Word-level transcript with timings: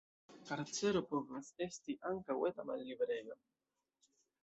Karcero 0.51 1.03
povas 1.11 1.53
esti 1.67 1.99
ankaŭ 2.13 2.39
eta 2.53 2.69
malliberejo. 2.73 3.41